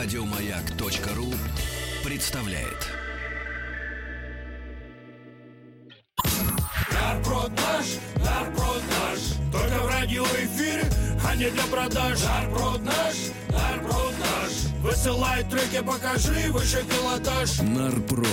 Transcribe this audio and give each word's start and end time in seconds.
Радиомаяк.ру 0.00 1.26
представляет. 2.04 2.86
Нарброд 6.92 7.50
наш, 7.50 7.86
нарброд 8.14 8.82
наш, 9.00 9.18
только 9.50 9.82
в 9.82 9.88
радиоэфире, 9.88 10.84
а 11.26 11.34
не 11.34 11.50
для 11.50 11.64
продаж. 11.64 12.22
Нарброд 12.22 12.80
наш, 12.84 13.16
нарброд 13.48 14.14
наш, 14.20 14.72
высылай 14.82 15.42
треки, 15.50 15.84
покажи 15.84 16.52
выше 16.52 16.84
пилотаж. 16.84 17.58
Нарпрод 17.62 18.28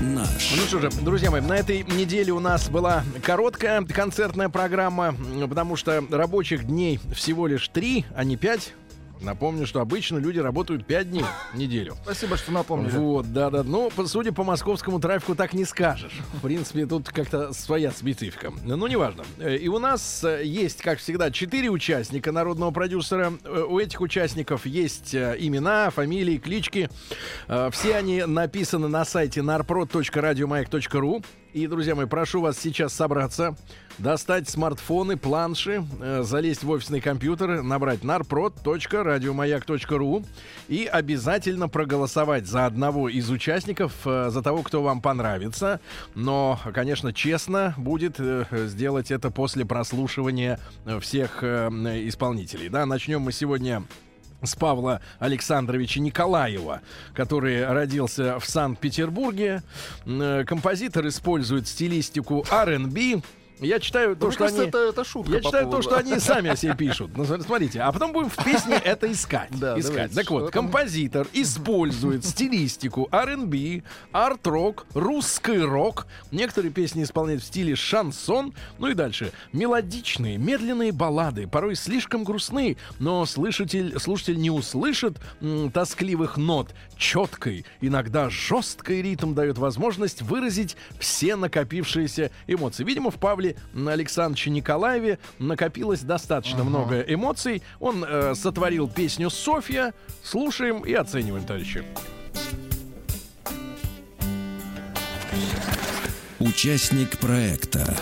наш. 0.00 0.56
Ну 0.56 0.62
что 0.66 0.80
же, 0.80 0.90
друзья 0.90 1.30
мои, 1.30 1.40
на 1.40 1.58
этой 1.58 1.84
неделе 1.84 2.32
у 2.32 2.40
нас 2.40 2.68
была 2.68 3.04
короткая 3.22 3.84
концертная 3.84 4.48
программа, 4.48 5.14
потому 5.48 5.76
что 5.76 6.04
рабочих 6.10 6.64
дней 6.64 6.98
всего 7.14 7.46
лишь 7.46 7.68
три, 7.68 8.04
а 8.16 8.24
не 8.24 8.36
пять. 8.36 8.74
Напомню, 9.20 9.66
что 9.66 9.80
обычно 9.80 10.18
люди 10.18 10.38
работают 10.38 10.86
5 10.86 11.10
дней 11.10 11.24
в 11.52 11.56
неделю. 11.56 11.96
Спасибо, 12.04 12.36
что 12.36 12.52
напомнили. 12.52 12.90
Вот, 12.96 13.32
да, 13.32 13.50
да. 13.50 13.62
Ну, 13.62 13.90
судя 14.06 14.32
по 14.32 14.44
московскому 14.44 15.00
трафику, 15.00 15.34
так 15.34 15.52
не 15.52 15.64
скажешь. 15.64 16.18
В 16.34 16.40
принципе, 16.42 16.86
тут 16.86 17.08
как-то 17.08 17.52
своя 17.52 17.90
специфика. 17.90 18.52
Ну, 18.64 18.86
неважно. 18.86 19.24
Э, 19.38 19.56
И 19.56 19.68
у 19.68 19.78
нас 19.78 20.22
э, 20.24 20.42
есть, 20.44 20.82
как 20.82 20.98
всегда, 20.98 21.30
четыре 21.30 21.68
участника 21.70 22.32
народного 22.32 22.70
продюсера. 22.70 23.32
Э, 23.44 23.64
У 23.68 23.78
этих 23.78 24.00
участников 24.00 24.66
есть 24.66 25.14
имена, 25.14 25.90
фамилии, 25.90 26.38
клички. 26.38 26.88
Все 27.72 27.96
они 27.96 28.22
написаны 28.24 28.88
на 28.88 29.04
сайте 29.04 29.40
narprod.radiomayak.ru. 29.40 31.24
И, 31.54 31.66
друзья 31.66 31.94
мои, 31.94 32.06
прошу 32.06 32.42
вас 32.42 32.58
сейчас 32.58 32.92
собраться, 32.92 33.56
достать 33.96 34.48
смартфоны, 34.50 35.16
планши, 35.16 35.82
залезть 36.20 36.62
в 36.62 36.70
офисный 36.70 37.00
компьютер, 37.00 37.62
набрать 37.62 38.00
narprod.radiomayak.ru 38.00 39.07
и 40.68 40.84
обязательно 40.84 41.68
проголосовать 41.68 42.46
за 42.46 42.66
одного 42.66 43.08
из 43.08 43.30
участников, 43.30 43.92
э, 44.04 44.30
за 44.30 44.42
того, 44.42 44.62
кто 44.62 44.82
вам 44.82 45.00
понравится. 45.00 45.80
Но, 46.14 46.60
конечно, 46.74 47.12
честно 47.12 47.74
будет 47.76 48.16
э, 48.18 48.44
сделать 48.66 49.10
это 49.10 49.30
после 49.30 49.64
прослушивания 49.64 50.58
э, 50.84 51.00
всех 51.00 51.42
исполнителей. 51.42 52.68
Да, 52.68 52.86
начнем 52.86 53.22
мы 53.22 53.32
сегодня 53.32 53.82
с 54.42 54.54
Павла 54.54 55.00
Александровича 55.18 56.00
Николаева, 56.00 56.80
который 57.14 57.66
родился 57.66 58.38
в 58.38 58.46
Санкт-Петербурге. 58.46 59.62
Композитор 60.04 61.08
использует 61.08 61.66
стилистику 61.66 62.44
R&B. 62.50 63.22
Я 63.60 63.80
читаю 63.80 64.16
то, 64.16 64.30
что 64.30 64.46
они... 64.46 64.58
это, 64.58 64.78
это 64.78 65.04
шутка 65.04 65.32
Я 65.32 65.40
читаю 65.40 65.68
то, 65.70 65.82
что 65.82 65.96
они 65.96 66.18
сами 66.18 66.50
о 66.50 66.56
себе 66.56 66.74
пишут. 66.74 67.10
Ну, 67.16 67.24
см- 67.24 67.44
смотрите, 67.44 67.80
а 67.80 67.90
потом 67.92 68.12
будем 68.12 68.30
в 68.30 68.36
песне 68.44 68.74
это 68.84 69.10
искать. 69.10 69.50
Искать. 69.52 70.14
Так 70.14 70.30
вот, 70.30 70.50
композитор 70.50 71.26
использует 71.32 72.24
стилистику 72.24 73.08
R&B, 73.10 73.82
арт-рок, 74.12 74.86
русский 74.94 75.58
рок. 75.58 76.06
Некоторые 76.30 76.72
песни 76.72 77.02
исполняют 77.02 77.42
в 77.42 77.46
стиле 77.46 77.74
шансон. 77.76 78.54
Ну 78.78 78.88
и 78.88 78.94
дальше. 78.94 79.32
Мелодичные, 79.52 80.38
медленные 80.38 80.92
баллады, 80.92 81.46
порой 81.46 81.74
слишком 81.74 82.24
грустные, 82.24 82.76
но 82.98 83.24
слышатель, 83.26 83.98
слушатель 83.98 84.38
не 84.38 84.50
услышит 84.50 85.16
м, 85.40 85.70
тоскливых 85.70 86.36
нот. 86.36 86.74
Четкой, 86.96 87.64
иногда 87.80 88.28
жесткий 88.30 89.02
ритм 89.02 89.34
дает 89.34 89.58
возможность 89.58 90.22
выразить 90.22 90.76
все 90.98 91.36
накопившиеся 91.36 92.30
эмоции. 92.46 92.84
Видимо, 92.84 93.10
в 93.10 93.16
Павле 93.16 93.47
Александровиче 93.74 94.50
Николаеве 94.50 95.18
накопилось 95.38 96.00
достаточно 96.00 96.64
много 96.64 97.00
эмоций. 97.00 97.62
Он 97.80 98.04
э, 98.04 98.34
сотворил 98.34 98.88
песню 98.88 99.30
«Софья». 99.30 99.94
Слушаем 100.22 100.80
и 100.80 100.92
оцениваем, 100.92 101.44
товарищи. 101.44 101.84
Участник 106.38 107.18
проекта 107.18 107.96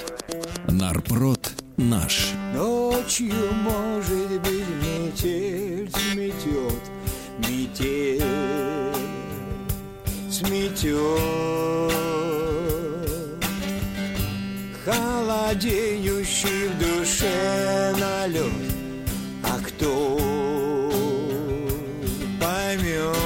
Нарпрод 0.69 1.53
наш. 1.77 2.33
Ночью, 2.55 3.33
может 3.63 4.41
быть, 4.43 4.67
метель 4.83 5.91
сметет, 5.91 6.83
метель 7.39 8.23
сметет. 10.31 11.96
Холодеющий 14.87 16.69
в 16.69 16.79
душе 16.79 17.93
налет, 17.99 18.53
а 19.43 19.59
кто 19.59 20.17
поймет? 22.41 23.17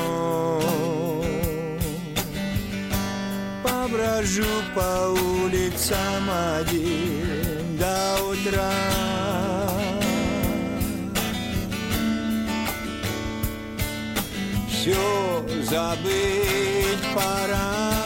Поброжу 3.62 4.46
по 4.74 5.10
улицам 5.10 6.30
один 6.56 7.76
до 7.76 8.22
утра. 8.22 8.72
Все 14.70 15.44
забыть 15.68 17.14
пора. 17.14 17.99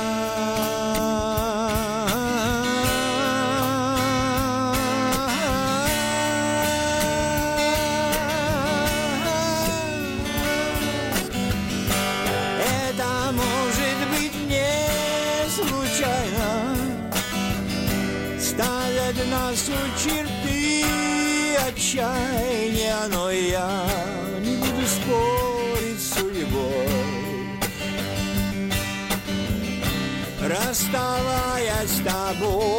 Расставаясь 30.95 31.91
с 31.91 31.97
тобой. 32.05 32.79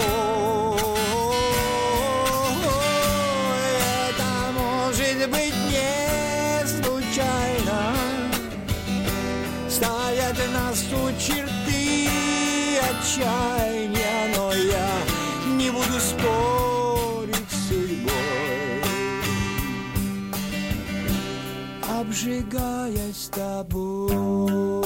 Это 4.07 4.51
может 4.53 5.29
быть 5.29 5.55
не 5.69 6.65
случайно. 6.65 7.93
Ставят 9.69 10.37
нас 10.53 10.85
у 10.93 11.11
черты 11.19 12.07
отчаяния 12.89 14.33
Но 14.37 14.53
я 14.53 14.91
не 15.57 15.69
буду 15.69 15.99
спорить 15.99 17.51
с 17.51 17.67
судьбой 17.67 18.81
Обжигаясь 21.99 23.29
тобой 23.29 24.85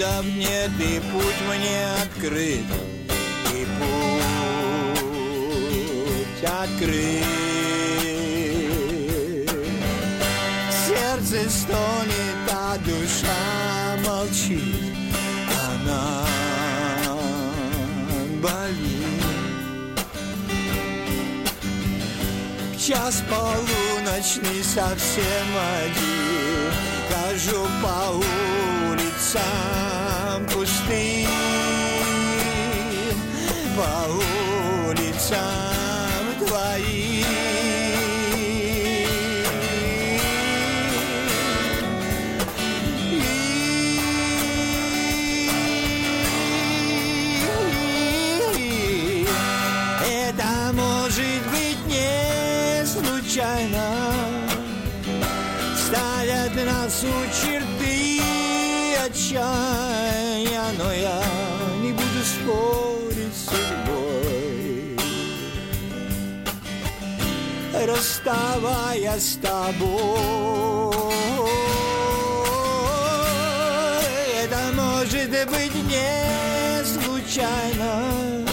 Пешеходов 0.00 0.24
нет 0.34 0.70
и 0.80 0.98
путь 1.12 1.40
мне 1.46 1.86
открыт 2.02 2.64
И 3.52 3.66
путь 3.78 5.00
открыт. 6.42 7.24
Сердце 10.86 11.50
стонет, 11.50 12.50
а 12.50 12.78
душа 12.78 13.98
молчит 14.06 14.94
Она 15.68 16.24
болит. 18.42 19.18
Час 22.78 23.22
полуночный 23.28 24.64
совсем 24.64 25.48
один 25.84 26.72
Хожу 27.10 27.68
по 27.82 27.96
улицам 29.20 30.46
пустым 30.46 31.28
По 33.76 34.08
улицам 34.88 35.38
твоим 36.46 37.09
Расставаясь 68.60 69.22
с 69.22 69.36
тобой, 69.36 71.14
это 74.42 74.58
может 74.74 75.30
быть 75.48 75.74
не 75.88 76.84
случайно, 76.84 78.46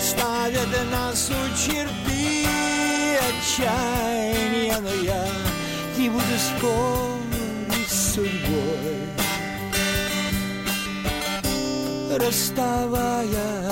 ставят 0.00 0.66
нас 0.90 1.30
у 1.30 1.32
черты 1.56 2.48
отчаяния, 3.30 4.78
но 4.80 4.92
я 5.04 5.26
не 5.96 6.08
буду 6.08 6.38
спорить 6.40 7.88
с 7.88 8.14
судьбой, 8.14 9.06
расставаясь 12.18 13.71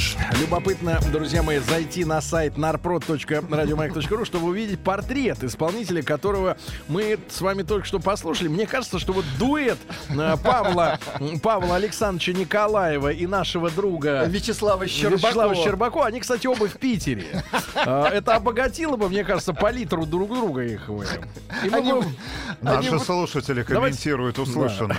Любопытно, 0.51 0.99
друзья 1.13 1.41
мои, 1.43 1.59
зайти 1.59 2.03
на 2.03 2.19
сайт 2.19 2.57
narprod.radiomаяк.ру, 2.57 4.25
чтобы 4.25 4.47
увидеть 4.49 4.81
портрет 4.81 5.41
исполнителя, 5.45 6.03
которого 6.03 6.57
мы 6.89 7.17
с 7.29 7.39
вами 7.39 7.61
только 7.63 7.87
что 7.87 7.99
послушали. 7.99 8.49
Мне 8.49 8.67
кажется, 8.67 8.99
что 8.99 9.13
вот 9.13 9.23
дуэт 9.39 9.77
э, 10.09 10.35
Павла, 10.43 10.99
Павла 11.41 11.77
Александровича 11.77 12.33
Николаева 12.33 13.13
и 13.13 13.27
нашего 13.27 13.69
друга 13.71 14.25
Вячеслава 14.27 14.87
Щербакова. 14.89 15.21
Вячеслава 15.25 15.55
Щербакова, 15.55 16.05
они, 16.07 16.19
кстати, 16.19 16.47
оба 16.47 16.67
в 16.67 16.73
Питере. 16.73 17.27
Э, 17.73 18.07
Это 18.11 18.35
обогатило 18.35 18.97
бы, 18.97 19.07
мне 19.07 19.23
кажется, 19.23 19.53
палитру 19.53 20.05
друг 20.05 20.27
друга 20.33 20.63
их. 20.63 20.89
э. 20.89 21.69
Они- 21.71 21.93
бы- 21.93 22.03
Наши 22.59 22.89
они 22.89 22.99
слушатели 22.99 23.63
Давайте- 23.67 23.73
комментируют 23.97 24.37
услышанное. 24.37 24.97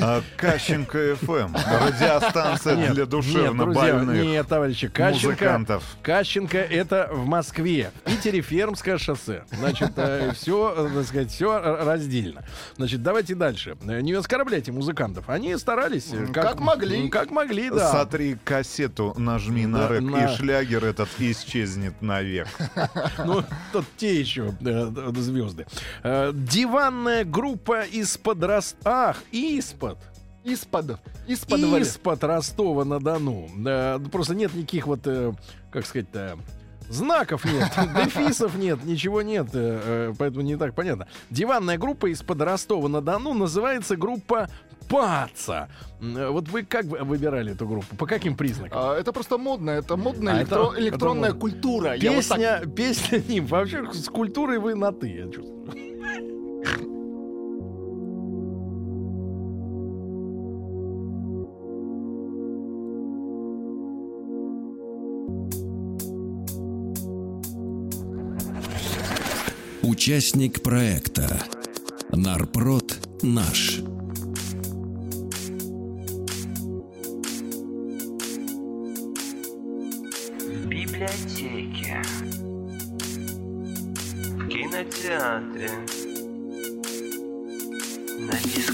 А, 0.00 0.22
Кащенко 0.38 1.16
ФМ. 1.20 1.54
Радиостанция 1.86 2.76
Нет, 2.76 2.94
для 2.94 3.04
душевно 3.04 3.48
нет, 3.64 3.74
друзья, 3.74 3.92
больных. 3.94 4.24
Нет, 4.24 4.53
товарищи, 4.54 4.88
Кащенко, 4.88 5.26
музыкантов. 5.26 5.84
Кащенко 6.02 6.58
это 6.58 7.08
в 7.12 7.26
Москве. 7.26 7.90
В 8.04 8.10
Питере 8.10 8.40
Фермское 8.40 8.98
шоссе. 8.98 9.44
Значит, 9.50 9.90
все, 10.36 10.90
так 10.94 11.04
сказать, 11.06 11.30
все 11.30 11.58
раздельно. 11.84 12.44
Значит, 12.76 13.02
давайте 13.02 13.34
дальше. 13.34 13.76
Э, 13.86 14.00
Не 14.00 14.12
оскорбляйте 14.12 14.70
музыкантов. 14.70 15.28
Они 15.28 15.56
старались. 15.56 16.12
э, 16.12 16.26
как 16.32 16.60
могли. 16.60 17.08
Как 17.08 17.30
могли, 17.30 17.68
да. 17.70 17.90
Сотри 17.90 18.36
кассету, 18.44 19.14
нажми 19.16 19.66
на 19.66 19.88
рэп, 19.88 20.02
на- 20.02 20.24
и 20.32 20.36
шлягер 20.36 20.84
этот 20.84 21.08
исчезнет 21.18 22.00
навек. 22.00 22.46
Ну, 23.24 23.42
тут 23.72 23.84
те 23.96 24.20
еще 24.20 24.54
звезды. 25.16 25.66
Э, 26.02 26.30
Диванная 26.34 27.24
группа 27.24 27.82
из-под 27.82 28.38
Ах, 28.84 29.16
из-под. 29.32 29.98
Из-под. 30.44 30.98
Из-под. 31.26 31.58
Из-под 31.60 32.24
Ростова-на-Дону. 32.24 33.48
Да, 33.56 34.00
просто 34.12 34.34
нет 34.34 34.54
никаких 34.54 34.86
вот, 34.86 35.00
э, 35.06 35.32
как 35.72 35.86
сказать-то, 35.86 36.38
знаков 36.90 37.44
нет, 37.46 37.70
дефисов 37.96 38.56
нет, 38.56 38.84
ничего 38.84 39.22
нет, 39.22 39.48
э, 39.54 40.10
э, 40.10 40.14
поэтому 40.18 40.42
не 40.42 40.56
так 40.56 40.74
понятно. 40.74 41.06
Диванная 41.30 41.78
группа 41.78 42.12
из-под 42.12 42.42
Ростова-на-Дону 42.42 43.32
называется 43.34 43.96
группа 43.96 44.48
Паца. 44.88 45.70
Э, 46.02 46.28
Вот 46.28 46.48
вы 46.50 46.62
как 46.62 46.84
вы- 46.84 46.98
выбирали 46.98 47.52
эту 47.52 47.66
группу? 47.66 47.96
По 47.96 48.06
каким 48.06 48.36
признакам? 48.36 48.78
А, 48.78 48.94
это 48.98 49.12
просто 49.14 49.38
модно, 49.38 49.70
это 49.70 49.96
модная 49.96 50.34
А 50.34 50.42
электро- 50.42 50.72
это- 50.72 50.80
электронная 50.82 51.30
это 51.30 51.38
культура. 51.38 51.94
Я 51.94 52.12
вот 52.12 52.28
так- 52.28 52.38
Песня, 52.38 52.66
песня 52.76 53.18
Ним. 53.28 53.46
Вообще 53.46 53.90
с 53.94 54.08
культурой 54.10 54.58
вы 54.58 54.74
на 54.74 54.92
ты, 54.92 55.08
я 55.08 55.24
чувствую. 55.32 55.72
Участник 70.04 70.62
проекта 70.62 71.46
Нарпрод 72.12 73.08
наш. 73.22 73.80
В 80.48 80.68
кинотеатре. 84.48 85.70
На 88.18 88.36
дискотеке. 88.42 88.73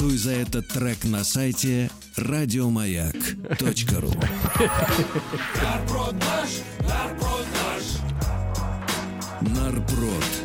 голосуй 0.00 0.16
за 0.16 0.32
этот 0.32 0.68
трек 0.68 1.04
на 1.04 1.24
сайте 1.24 1.90
радиомаяк.ру 2.16 4.12
Нарброд 5.62 6.14
наш, 6.14 6.50
нарброд 6.80 7.46
наш. 7.54 7.84
Нарброд 9.42 10.39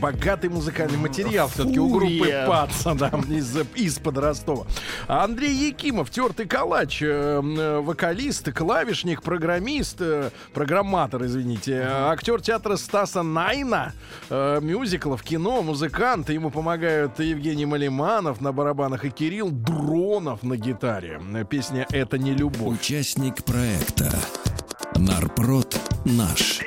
богатый 0.00 0.50
музыкальный 0.50 0.98
материал 0.98 1.48
все-таки 1.48 1.78
у 1.78 1.88
группы. 1.88 2.44
Паца, 2.46 2.94
да, 2.94 3.10
из, 3.28 3.56
из-под 3.74 4.18
Ростова. 4.18 4.66
Андрей 5.06 5.52
Якимов, 5.52 6.10
тертый 6.10 6.46
калач, 6.46 7.02
э, 7.02 7.06
э, 7.06 7.80
вокалист, 7.80 8.52
клавишник, 8.52 9.22
программист, 9.22 10.00
э, 10.00 10.30
программатор, 10.52 11.24
извините, 11.24 11.82
актер 11.82 12.40
театра 12.40 12.76
Стаса 12.76 13.22
Найна, 13.22 13.92
э, 14.30 14.60
мюзиклов, 14.62 15.22
кино, 15.22 15.62
музыкант. 15.62 16.30
Ему 16.30 16.50
помогают 16.50 17.18
Евгений 17.20 17.66
Малиманов 17.66 18.40
на 18.40 18.52
барабанах 18.52 19.04
и 19.04 19.10
Кирилл 19.10 19.50
Дронов 19.50 20.42
на 20.42 20.56
гитаре. 20.56 21.20
Песня 21.48 21.86
«Это 21.90 22.18
не 22.18 22.32
любовь». 22.32 22.78
Участник 22.78 23.44
проекта. 23.44 24.10
Нарпрод 24.96 25.78
наш. 26.04 26.60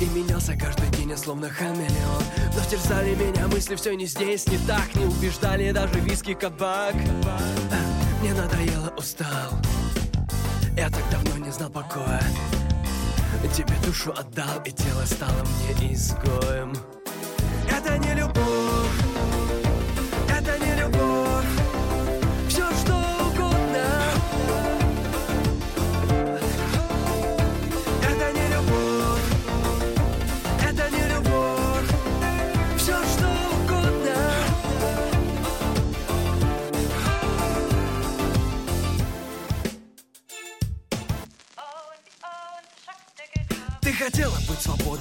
И 0.00 0.04
менялся 0.06 0.56
каждый 0.56 0.88
день, 0.90 1.10
я 1.10 1.16
словно 1.16 1.48
хамелеон. 1.48 2.22
Но 2.54 2.64
терзали 2.70 3.16
меня 3.16 3.48
мысли, 3.48 3.74
все 3.74 3.94
не 3.94 4.06
здесь, 4.06 4.46
не 4.46 4.58
так. 4.58 4.94
Не 4.94 5.06
убеждали 5.06 5.72
даже 5.72 5.98
виски, 6.00 6.34
кабак. 6.34 6.94
Мне 8.20 8.32
надоело, 8.32 8.92
устал. 8.96 9.58
Я 10.76 10.88
так 10.88 11.02
давно 11.10 11.44
не 11.44 11.50
знал 11.50 11.70
покоя. 11.70 12.22
Тебе 13.52 13.74
душу 13.84 14.12
отдал, 14.12 14.62
и 14.64 14.70
тело 14.70 15.04
стало 15.04 15.44
мне 15.44 15.94
изгоем. 15.94 16.72
Это 17.68 17.98
не 17.98 18.07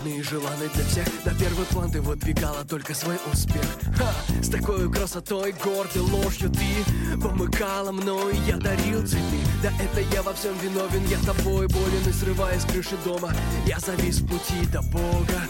свободной 0.08 0.68
и 0.68 0.70
для 0.70 0.86
всех. 0.86 1.26
На 1.26 1.34
первый 1.34 1.66
план 1.66 1.92
ты 1.92 2.02
выдвигала 2.02 2.64
только 2.64 2.94
свой 2.94 3.18
успех. 3.32 3.64
Ха! 3.98 4.12
С 4.42 4.50
такой 4.50 4.92
красотой, 4.92 5.54
гордой 5.64 6.02
ложью 6.02 6.50
ты 6.50 7.18
Помыкала 7.22 7.92
мной, 7.92 8.36
я 8.48 8.58
дарил 8.58 9.06
цветы. 9.06 9.40
Да 9.62 9.72
это 9.80 10.02
я 10.14 10.22
во 10.22 10.34
всем 10.34 10.54
виновен, 10.60 11.06
я 11.08 11.18
тобой 11.20 11.68
болен 11.68 12.08
И 12.08 12.12
срываясь 12.12 12.62
с 12.62 12.66
крыши 12.66 12.96
дома, 13.04 13.34
я 13.66 13.80
завис 13.80 14.20
в 14.20 14.28
пути 14.28 14.66
до 14.72 14.82
Бога. 14.84 15.42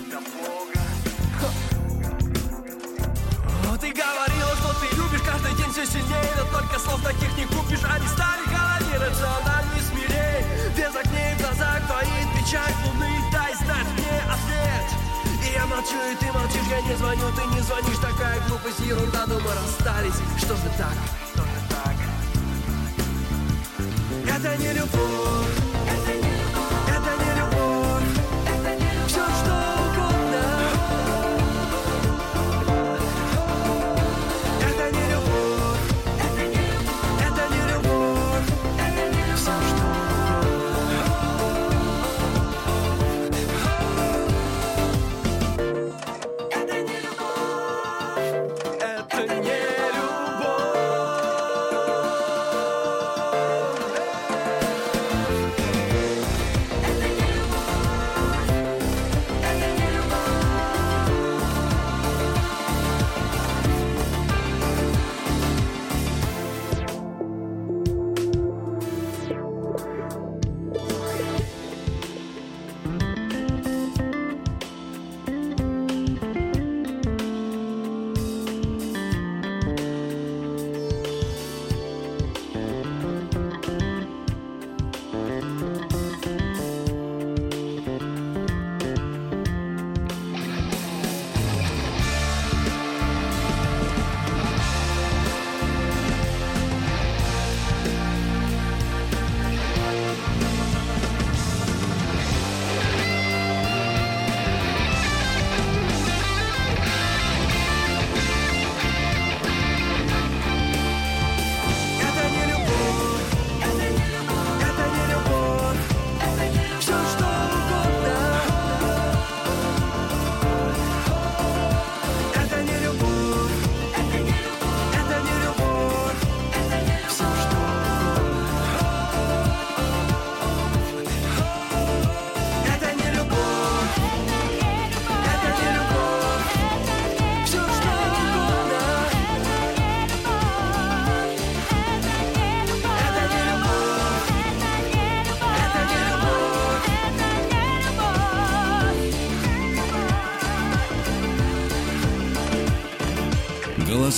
Ты 3.79 3.93
говорила, 3.93 4.55
что 4.55 4.73
ты 4.81 4.95
любишь 4.95 5.21
каждый 5.21 5.55
день 5.55 5.71
все 5.71 5.85
сильнее. 5.85 6.33
Но 6.35 6.59
только 6.59 6.79
слов 6.79 6.99
таких 7.03 7.37
не 7.37 7.45
купишь. 7.45 7.85
Они 7.87 8.07
стали 8.07 8.41
холоднее, 8.49 8.97
рациональней, 8.97 9.81
смелее. 9.87 10.43
Без 10.75 10.95
огней 10.95 11.35
в 11.35 11.41
глазах 11.41 11.85
твоих 11.85 12.25
печаль 12.33 12.73
молчу, 15.77 15.95
и 16.11 16.15
ты 16.15 16.31
молчишь, 16.31 16.67
я 16.69 16.81
не 16.81 16.95
звоню 16.95 17.23
Ты 17.35 17.55
не 17.55 17.61
звонишь, 17.61 17.97
такая 17.97 18.39
глупость, 18.47 18.79
ерунда 18.79 19.25
Но 19.27 19.39
мы 19.39 19.53
расстались, 19.53 20.15
что 20.37 20.55
же 20.55 20.69
так, 20.77 20.93
что 21.33 21.41
же 21.43 21.59
так? 21.69 21.95
Это 24.35 24.57
не 24.57 24.73
любовь 24.73 25.76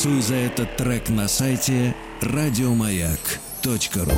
Голосуй 0.01 0.21
за 0.21 0.35
этот 0.35 0.77
трек 0.77 1.09
на 1.09 1.27
сайте 1.27 1.93
радиомаяк.ру. 2.21 4.13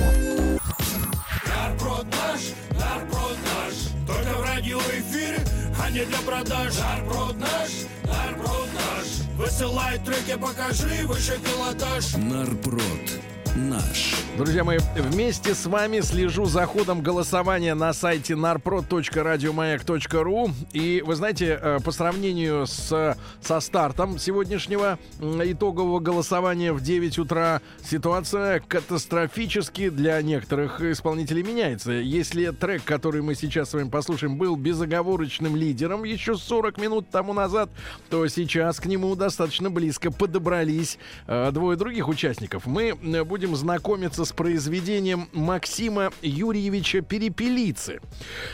Нарпрод 1.47 2.05
наш, 2.05 2.41
нарпрод 2.69 3.37
наш 3.49 3.73
Только 4.05 4.37
в 4.37 4.43
радиоэфире, 4.43 5.39
а 5.81 5.89
не 5.89 6.05
для 6.05 6.19
продаж 6.19 6.73
Нарпрод 6.77 7.39
наш, 7.39 7.71
нарпрод 8.03 8.69
наш 8.75 9.07
Высылай 9.37 9.97
треки, 9.97 10.37
покажи 10.37 11.07
выше 11.07 11.39
пилотаж 11.39 12.13
Нарпрод. 12.13 13.30
Наш. 13.55 14.15
Друзья 14.37 14.63
мои, 14.63 14.77
вместе 14.95 15.53
с 15.53 15.65
вами 15.65 15.99
слежу 15.99 16.45
за 16.45 16.65
ходом 16.65 17.01
голосования 17.01 17.75
на 17.75 17.91
сайте 17.91 18.33
narprod.radiomayak.ru. 18.33 20.51
И 20.71 21.03
вы 21.05 21.15
знаете, 21.15 21.59
э, 21.61 21.79
по 21.83 21.91
сравнению 21.91 22.65
с, 22.65 23.17
со 23.41 23.59
стартом 23.59 24.17
сегодняшнего 24.17 24.97
итогового 25.19 25.99
голосования 25.99 26.71
в 26.71 26.79
9 26.81 27.19
утра, 27.19 27.61
ситуация 27.83 28.61
катастрофически 28.61 29.89
для 29.89 30.21
некоторых 30.21 30.79
исполнителей 30.81 31.43
меняется. 31.43 31.91
Если 31.91 32.51
трек, 32.51 32.85
который 32.85 33.21
мы 33.21 33.35
сейчас 33.35 33.71
с 33.71 33.73
вами 33.73 33.89
послушаем, 33.89 34.37
был 34.37 34.55
безоговорочным 34.55 35.57
лидером 35.57 36.05
еще 36.05 36.35
40 36.35 36.77
минут 36.77 37.09
тому 37.09 37.33
назад, 37.33 37.69
то 38.09 38.25
сейчас 38.27 38.79
к 38.79 38.85
нему 38.85 39.13
достаточно 39.15 39.69
близко 39.69 40.09
подобрались 40.09 40.97
э, 41.27 41.51
двое 41.51 41.77
других 41.77 42.07
участников. 42.07 42.65
Мы 42.65 42.97
э, 43.01 43.23
будем 43.41 43.55
знакомиться 43.55 44.23
с 44.23 44.31
произведением 44.33 45.27
Максима 45.33 46.11
Юрьевича 46.21 47.01
Перепелицы. 47.01 47.99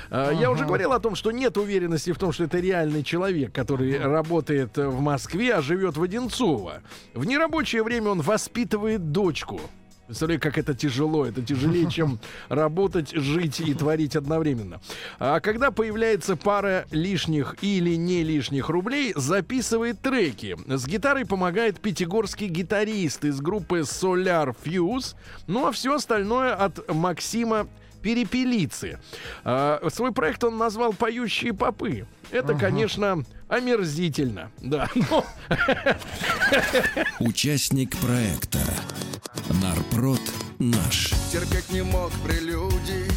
Э, 0.09 0.31
Я 0.33 0.49
уже 0.49 0.63
говорил 0.63 0.93
о 0.93 0.99
том, 1.01 1.15
что 1.15 1.31
нет 1.31 1.57
уверенности 1.57 2.13
в 2.13 2.17
том, 2.17 2.31
что 2.31 2.45
это 2.45 2.59
реальный 2.59 3.03
человек, 3.03 3.51
который 3.51 3.99
работает 3.99 4.77
э, 4.77 4.87
в 4.87 5.01
Москве, 5.01 5.55
а 5.55 5.61
живет 5.61 5.97
в 5.97 6.03
Одинцово. 6.03 6.83
В 7.13 7.25
нерабочее 7.25 7.83
время 7.83 8.11
он 8.11 8.21
воспитывает 8.21 9.11
дочку. 9.11 9.59
Представляю, 10.07 10.39
как 10.39 10.57
это 10.57 10.73
тяжело. 10.73 11.25
Это 11.25 11.41
тяжелее, 11.41 11.87
чем 11.91 12.19
работать, 12.49 13.11
жить 13.11 13.59
и 13.59 13.73
творить 13.73 14.15
одновременно. 14.15 14.79
А 15.19 15.39
когда 15.39 15.69
появляется 15.71 16.35
пара 16.35 16.85
лишних 16.91 17.55
или 17.61 17.95
не 17.95 18.23
лишних 18.23 18.69
рублей, 18.69 19.13
записывает 19.15 19.99
треки. 20.01 20.57
С 20.67 20.87
гитарой 20.87 21.25
помогает 21.25 21.79
пятигорский 21.79 22.47
гитарист 22.47 23.25
из 23.25 23.41
группы 23.41 23.79
Solar 23.79 24.55
Fuse. 24.63 25.15
Ну 25.47 25.67
а 25.67 25.71
все 25.71 25.95
остальное 25.95 26.53
от 26.55 26.93
Максима 26.93 27.67
Перепелицы. 28.07 28.99
А, 29.43 29.85
свой 29.89 30.13
проект 30.13 30.41
он 30.45 30.57
назвал 30.57 30.93
«Поющие 30.93 31.53
попы». 31.53 32.05
Это, 32.31 32.53
конечно, 32.53 33.25
омерзительно. 33.49 34.49
Да, 34.61 34.89
но 34.95 35.25
Участник 37.19 37.97
проекта. 37.97 38.59
Нарпрод 39.61 40.21
наш. 40.57 41.11
Терпеть 41.33 41.69
не 41.69 41.81
мог 41.81 42.13
прелюдий 42.25 43.11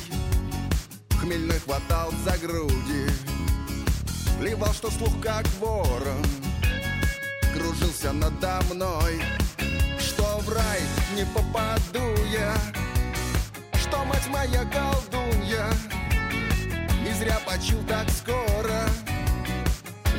Хмельной 1.20 1.61
хватал 1.61 2.11
за 2.25 2.37
груди 2.44 3.06
Плевал, 4.40 4.73
что 4.75 4.90
слух 4.90 5.12
как 5.23 5.47
ворон 5.61 6.25
Кружился 7.54 8.12
надо 8.12 8.61
мной 8.73 9.23
Что 10.00 10.40
в 10.40 10.52
рай 10.52 10.80
не 11.14 11.25
попаду 11.26 12.09
я 12.32 12.56
Мать 14.04 14.28
моя 14.28 14.64
колдунья. 14.64 15.66
Не 17.04 17.12
зря 17.19 17.38
почил 17.47 17.83
так 17.87 18.09
скоро. 18.11 18.88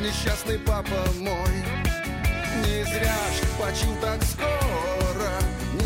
Несчастный 0.00 0.58
папа 0.58 1.04
мой. 1.20 1.54
Не 2.64 2.84
зря 2.84 3.16
ж 3.32 3.60
почил 3.60 3.94
так 4.00 4.22
скоро. 4.24 5.30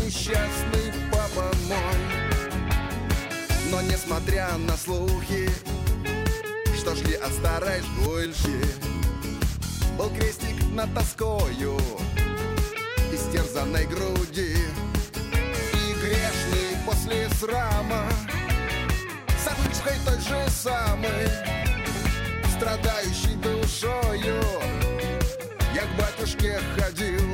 Несчастный 0.03 0.93
папа 1.11 1.51
мой. 1.67 2.27
Но 3.71 3.81
несмотря 3.81 4.57
на 4.57 4.77
слухи 4.77 5.49
Что 6.77 6.95
шли 6.95 7.15
от 7.15 7.31
старой 7.33 7.81
школьки 7.81 8.65
Был 9.97 10.09
крестик 10.09 10.55
над 10.71 10.93
тоскою 10.93 11.77
Истерзанной 13.11 13.85
груди. 13.85 14.55
И 14.55 14.57
грешный 14.57 14.86
после 16.87 17.27
срама. 17.31 18.05
С 19.37 19.47
отвычкой 19.47 19.97
той 20.05 20.19
же 20.21 20.49
самой 20.49 21.27
Страдающий 22.55 23.35
душою. 23.35 24.41
Я 25.75 25.83
к 25.83 25.89
батюшке 25.99 26.59
ходил 26.79 27.27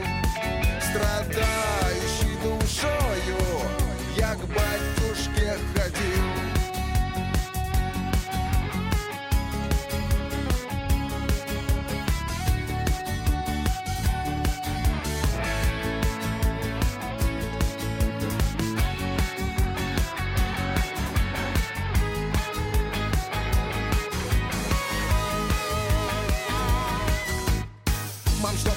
Страдающий 0.82 2.36
душою 2.44 3.13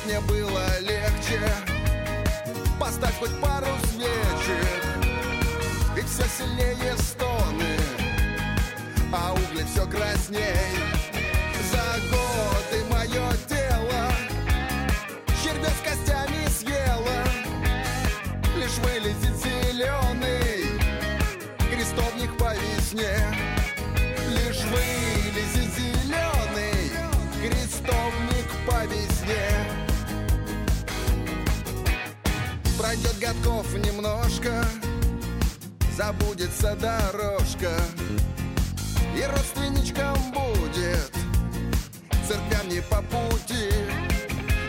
мне 0.07 0.21
было 0.21 0.65
легче. 0.81 1.41
Поставь 2.79 3.19
хоть 3.19 3.41
пару 3.41 3.67
свечек 3.91 4.85
Ведь 5.97 6.09
все 6.09 6.25
сильнее 6.39 6.97
стоны 6.99 7.77
А 9.13 9.33
угли 9.33 9.65
все 9.65 9.85
красней. 9.87 10.79
За 11.73 12.01
годы 12.11 12.85
мое 12.91 13.33
тело 13.49 14.13
Червя 15.43 15.71
с 15.71 15.81
костями 15.83 16.47
съела 16.49 17.25
Лишь 18.57 18.79
вылезет 18.79 19.37
зеленый 19.43 20.79
Крестовник 21.71 22.37
по 22.39 22.55
весне. 22.55 23.17
Лишь 24.29 24.63
вылезет 24.67 25.75
зеленый 25.75 26.93
Крестовник 27.43 28.47
по 28.69 28.85
весне 28.85 29.76
Пройдет 32.87 33.19
годков 33.19 33.67
немножко 33.75 34.65
Забудется 35.97 36.77
дорожка. 36.77 37.73
И 39.13 39.25
родственничкам 39.25 40.17
будет 40.31 41.11
Церквям 42.29 42.69
не 42.69 42.81
по 42.83 43.03
пути. 43.03 43.71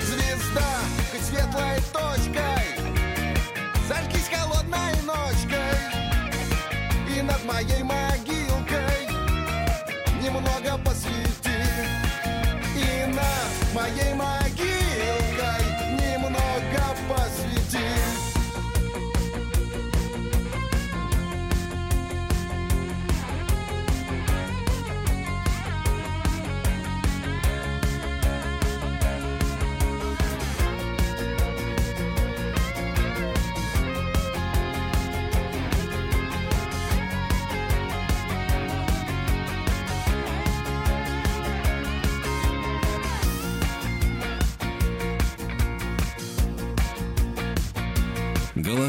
Звезда 0.02 0.80
хоть 1.12 1.26
светлой 1.26 1.80
точкой 1.94 2.66
Зажгись 3.88 4.32
холодной 4.34 4.94
ночкой. 5.06 5.78
И 7.16 7.22
над 7.22 7.46
моей 7.46 7.84
могилкой 7.84 9.06
Немного 10.24 10.80
посвети. 10.84 11.62
И 12.76 13.06
над 13.14 13.76
моей 13.76 14.16
могилкой 14.16 14.47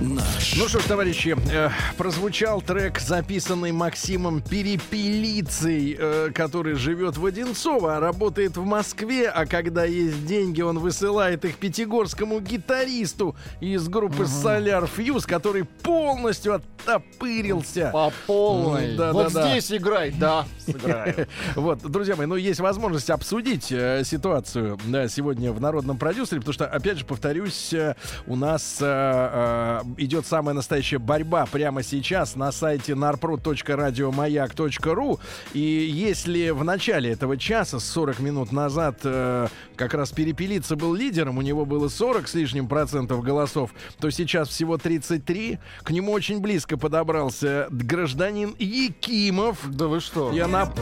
наш. 0.00 0.56
Ну 0.56 0.68
что 0.68 0.80
ж, 0.80 0.84
товарищи, 0.84 1.36
э, 1.50 1.70
прозвучал 1.96 2.62
трек, 2.62 2.98
записанный 2.98 3.72
Максимом 3.72 4.40
Перепелицей, 4.40 5.96
э, 5.98 6.30
который 6.34 6.74
живет 6.74 7.16
в 7.16 7.26
Одинцово, 7.26 7.96
а 7.96 8.00
работает 8.00 8.56
в 8.56 8.64
Москве, 8.64 9.28
а 9.28 9.46
когда 9.46 9.84
есть 9.84 10.26
деньги, 10.26 10.60
он 10.62 10.78
высылает 10.78 11.44
их 11.44 11.56
пятигорскому 11.56 12.40
гитаристу 12.40 13.36
из 13.60 13.88
группы 13.88 14.24
Solar 14.24 14.88
Fuse, 14.94 15.26
который 15.26 15.64
полностью 15.64 16.54
оттопырился. 16.54 17.90
По 17.92 18.12
полной. 18.26 18.96
Да, 18.96 19.12
вот 19.12 19.32
да, 19.32 19.42
да. 19.42 19.50
здесь 19.50 19.72
играй, 19.72 20.10
да, 20.10 20.46
сыграю. 20.58 21.26
Вот, 21.54 21.80
друзья 21.80 22.16
мои, 22.16 22.26
ну 22.26 22.36
есть 22.36 22.60
возможность 22.60 23.10
обсудить 23.10 23.70
э, 23.72 24.02
ситуацию 24.04 24.78
да, 24.86 25.08
сегодня 25.08 25.52
в 25.52 25.60
народном 25.60 25.98
продюсере, 25.98 26.40
потому 26.40 26.54
что, 26.54 26.66
опять 26.66 26.98
же, 26.98 27.04
повторюсь, 27.04 27.72
э, 27.72 27.94
у 28.26 28.36
нас 28.36 28.78
э, 28.80 29.82
идет 29.96 30.26
самая 30.26 30.54
настоящая 30.54 30.98
борьба 30.98 31.46
прямо 31.46 31.82
сейчас 31.82 32.36
на 32.36 32.52
сайте 32.52 32.92
narprod.radiomayak.ru. 32.92 35.18
И 35.54 35.60
если 35.60 36.50
в 36.50 36.62
начале 36.64 37.10
этого 37.10 37.36
часа, 37.36 37.80
40 37.80 38.20
минут 38.20 38.52
назад, 38.52 39.00
э, 39.04 39.48
как 39.76 39.94
раз 39.94 40.12
Перепелица 40.12 40.76
был 40.76 40.94
лидером, 40.94 41.38
у 41.38 41.42
него 41.42 41.64
было 41.64 41.88
40 41.88 42.28
с 42.28 42.34
лишним 42.34 42.68
процентов 42.68 43.22
голосов, 43.22 43.70
то 43.98 44.10
сейчас 44.10 44.48
всего 44.48 44.76
33. 44.78 45.58
К 45.82 45.90
нему 45.90 46.12
очень 46.12 46.40
близко 46.40 46.76
подобрался 46.76 47.66
гражданин 47.70 48.54
Якимов. 48.58 49.58
Да 49.70 49.86
вы 49.86 50.00
что? 50.00 50.32
Я 50.32 50.48
на... 50.48 50.72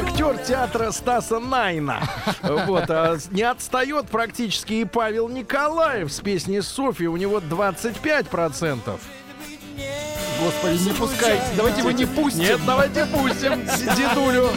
Актер 0.00 0.38
театра 0.38 0.92
Стаса 0.92 1.38
Найна. 1.38 2.00
Вот, 2.42 2.88
а 2.88 3.18
не 3.32 3.42
отстает 3.42 4.06
практически 4.08 4.72
и 4.72 4.84
Павел 4.86 5.28
Николаев 5.28 6.10
с 6.10 6.20
песней 6.20 6.62
Софья. 6.62 7.10
У 7.10 7.18
него 7.18 7.38
25%. 7.38 8.98
Господи, 10.42 10.88
не 10.88 10.92
пускайте. 10.94 11.44
Давайте 11.54 11.82
вы 11.82 11.92
не 11.92 12.06
пустите. 12.06 12.46
Нет, 12.46 12.60
давайте 12.64 13.04
пустим 13.04 13.62
дедулю. 13.94 14.48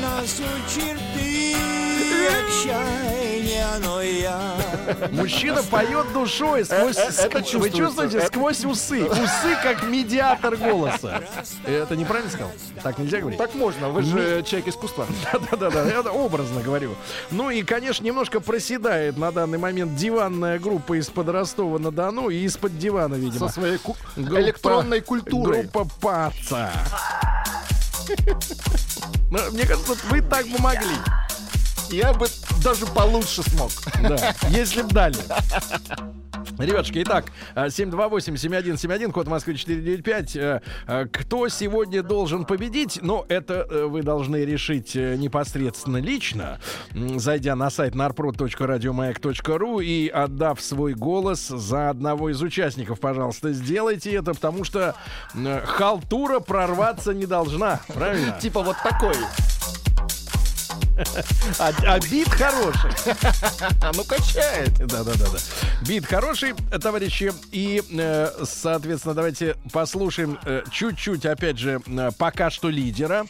Отчаяния, 2.48 3.68
но 3.84 4.02
я 4.02 4.56
Мужчина 5.12 5.62
поет 5.64 6.12
душой 6.14 6.66
сквозь... 6.66 6.98
Э, 6.98 7.08
э, 7.08 7.10
ск- 7.10 7.58
Вы 7.58 7.70
чувствуете? 7.70 8.22
Сквозь 8.28 8.66
усы. 8.66 9.04
Усы 9.06 9.56
как 9.62 9.84
медиатор 9.84 10.56
голоса. 10.58 11.22
Это 11.66 11.96
неправильно 11.96 12.30
сказал? 12.32 12.52
Так 12.82 12.98
нельзя 12.98 13.20
говорить? 13.20 13.38
Так 13.40 13.54
можно, 13.56 13.90
вы 13.90 14.02
же 14.04 14.44
человек 14.44 14.68
искусства. 14.70 15.06
Да-да-да, 15.52 15.86
я 15.86 16.02
образно 16.02 16.62
говорю. 16.62 16.96
Ну 17.32 17.50
и, 17.50 17.64
конечно, 17.64 18.04
немножко 18.04 18.40
проседает 18.40 19.18
на 19.18 19.32
данный 19.32 19.58
момент 19.58 19.96
диванная 19.96 20.60
группа 20.60 21.00
из-под 21.00 21.30
Ростова-на-Дону 21.30 22.30
и 22.30 22.38
из-под 22.46 22.78
дивана, 22.78 23.16
видимо. 23.16 23.48
Со 23.48 23.54
своей 23.54 23.78
ку- 23.78 23.96
Группа- 24.16 24.42
электронной 24.42 25.02
культурой. 25.02 25.64
Группа 25.64 25.88
Паца. 26.02 26.72
Ну, 29.32 29.40
Мне 29.52 29.66
кажется, 29.66 29.94
вы 30.10 30.22
так 30.22 30.46
бы 30.48 30.60
могли. 30.60 30.96
Я 31.94 32.12
бы 32.12 32.26
даже 32.64 32.88
получше 32.88 33.44
смог. 33.44 33.70
Да, 34.02 34.34
если 34.50 34.82
б 34.82 34.90
дали. 34.90 35.16
Ребятушки, 36.58 37.04
итак, 37.04 37.26
а, 37.56 37.68
728-7171, 37.68 39.12
код 39.12 39.28
Москвы 39.28 39.56
495. 39.56 40.36
Э, 40.36 40.62
э, 40.88 41.06
Кто 41.12 41.48
сегодня 41.50 42.04
должен 42.04 42.46
победить? 42.46 43.00
Ну, 43.02 43.26
это 43.28 43.68
э, 43.70 43.86
вы 43.86 44.04
должны 44.04 44.46
решить 44.46 44.96
э, 44.96 45.16
непосредственно 45.16 45.98
лично, 45.98 46.60
зайдя 46.94 47.56
на 47.56 47.70
сайт 47.70 47.96
narprod.radiomayak.ru 47.96 49.84
и 49.84 50.08
отдав 50.10 50.62
свой 50.62 50.94
голос 50.94 51.48
за 51.48 51.90
одного 51.90 52.30
из 52.30 52.42
участников. 52.42 53.00
Пожалуйста, 53.00 53.52
сделайте 53.54 54.12
это, 54.14 54.34
потому 54.34 54.64
что 54.64 54.96
э, 55.36 55.62
халтура 55.66 56.40
прорваться 56.40 57.14
не 57.14 57.26
должна. 57.26 57.82
Правильно? 57.88 58.38
Типа 58.40 58.62
вот 58.62 58.78
такой. 58.84 59.16
А, 61.60 61.72
а 61.86 62.00
бит 62.00 62.30
хороший. 62.30 62.92
А 63.82 63.92
ну 63.94 64.04
качает. 64.04 64.74
Да, 64.78 65.04
да, 65.04 65.12
да, 65.14 65.26
да. 65.32 65.38
Бит 65.88 66.06
хороший, 66.06 66.54
товарищи. 66.82 67.34
И, 67.52 67.82
э, 67.92 68.30
соответственно, 68.46 69.14
давайте 69.14 69.56
послушаем 69.72 70.40
э, 70.46 70.64
чуть-чуть, 70.72 71.26
опять 71.26 71.58
же, 71.58 71.82
э, 71.86 72.12
пока 72.18 72.50
что 72.50 72.70
лидера. 72.70 73.26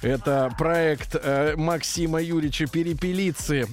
Это 0.00 0.52
проект 0.58 1.16
Максима 1.56 2.22
Юрьевича 2.22 2.66
Перепелицы. 2.66 3.66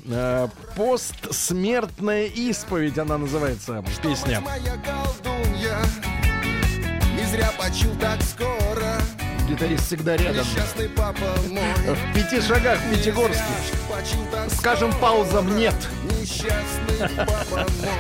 Постсмертная 0.75 2.25
исповедь, 2.25 2.97
она 2.97 3.17
называется, 3.17 3.83
песня. 4.01 4.41
моя 4.41 4.75
колдунья 4.77 5.77
Не 7.17 7.25
зря 7.25 7.51
почил 7.57 7.95
так 7.99 8.21
скоро 8.21 8.99
Гитарист 9.47 9.85
всегда 9.85 10.17
рядом. 10.17 10.43
Несчастный 10.43 10.89
папа 10.89 11.35
мой 11.49 11.95
В 11.95 12.13
пяти 12.15 12.41
шагах 12.41 12.79
в 12.79 12.91
Пятигорске. 12.91 13.43
Скажем 14.57 14.91
паузам 14.99 15.55
нет. 15.55 15.75
Несчастный 16.19 17.09
папа 17.15 17.67
мой 17.81 17.95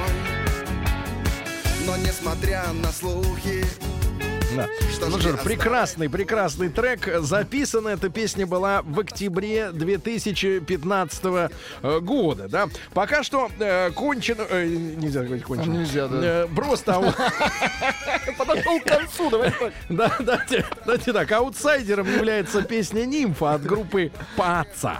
Но 1.85 1.97
несмотря 1.97 2.63
на 2.73 2.91
слухи 2.91 3.63
Да. 4.55 4.69
Что 4.93 5.07
Ну 5.07 5.19
что 5.19 5.37
ж, 5.37 5.39
прекрасный, 5.43 6.09
прекрасный 6.09 6.69
трек. 6.69 7.21
Записана 7.21 7.89
эта 7.89 8.09
песня 8.09 8.47
была 8.47 8.81
в 8.83 8.99
октябре 8.99 9.71
2015 9.71 11.23
э, 11.23 11.99
года, 11.99 12.47
да. 12.47 12.67
Пока 12.93 13.23
что 13.23 13.49
э, 13.59 13.91
кончено... 13.91 14.45
э, 14.49 14.65
нельзя 14.65 15.23
говорить 15.23 15.43
кончено. 15.43 15.73
Нельзя, 15.73 16.07
да. 16.07 16.17
Э, 16.21 16.47
просто... 16.53 16.93
Подошел 18.37 18.79
к 18.79 18.83
концу, 18.83 19.29
давай. 19.29 19.53
Да, 19.89 20.17
дайте 20.85 21.13
так. 21.13 21.31
Аутсайдером 21.31 22.07
является 22.11 22.61
песня 22.61 23.05
«Нимфа» 23.05 23.55
от 23.55 23.63
группы 23.63 24.11
«Паца». 24.35 24.99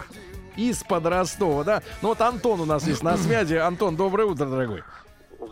Из-под 0.55 1.05
Ростова, 1.07 1.63
да? 1.63 1.83
Ну 2.01 2.09
вот 2.09 2.21
Антон 2.21 2.61
у 2.61 2.65
нас 2.65 2.87
есть 2.87 3.03
на 3.03 3.17
связи. 3.17 3.55
Антон, 3.55 3.97
доброе 3.97 4.25
утро, 4.25 4.45
дорогой. 4.45 4.83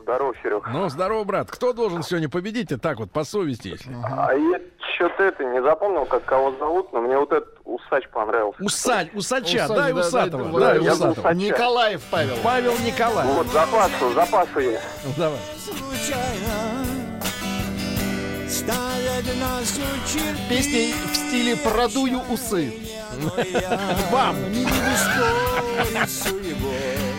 Здорово, 0.01 0.33
Серег. 0.41 0.67
Ну, 0.71 0.89
здорово, 0.89 1.23
брат. 1.23 1.51
Кто 1.51 1.73
должен 1.73 2.03
сегодня 2.03 2.29
победить? 2.29 2.71
И 2.71 2.77
так 2.77 2.99
вот, 2.99 3.11
по 3.11 3.23
совести, 3.23 3.69
если. 3.69 3.95
А 4.03 4.33
я 4.33 4.59
что-то 4.95 5.23
это 5.23 5.43
не 5.43 5.61
запомнил, 5.61 6.05
как 6.05 6.25
кого 6.25 6.51
зовут, 6.57 6.93
но 6.93 7.01
мне 7.01 7.17
вот 7.17 7.31
этот 7.31 7.49
усач 7.65 8.07
понравился. 8.09 8.63
Усаль, 8.63 9.09
Усача, 9.13 9.65
Усач, 9.65 9.67
дай 9.69 9.93
да, 9.93 9.99
Усатого. 9.99 10.43
да, 10.45 10.59
Дай 10.67 10.79
да, 10.79 10.85
я 10.85 10.93
Усатого. 10.93 11.11
Усача. 11.11 11.33
Николаев 11.33 12.01
Павел. 12.11 12.35
Павел 12.43 12.73
Николаев. 12.85 13.31
Вот, 13.35 13.47
запасы, 13.47 14.13
запасы 14.13 14.59
есть. 14.59 15.17
Давай. 15.17 15.39
случайно 15.57 16.85
Ставят 18.47 19.25
нас 19.41 19.79
у 19.79 20.07
черты 20.07 20.37
Песни 20.47 20.93
в 21.11 21.15
стиле 21.15 21.57
«Продую 21.57 22.21
усы». 22.31 22.73
Но 23.19 23.43
я 23.43 23.79